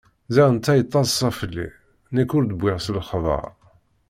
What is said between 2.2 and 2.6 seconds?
ur